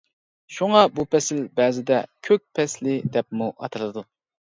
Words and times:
شۇڭا 0.55 0.81
بۇ 0.95 1.05
پەسىل 1.11 1.43
بەزىدە 1.61 2.01
كۆك 2.31 2.45
پەسلى 2.59 2.99
دەپمۇ 3.19 3.55
ئاتىلىدۇ. 3.57 4.09